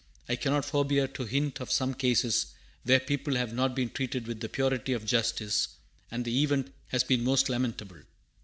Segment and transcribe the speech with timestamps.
[0.27, 2.47] I cannot forbear to hint of some cases
[2.85, 5.67] where people have not been treated with the purity of justice,
[6.09, 7.99] and the event has been most lamentable.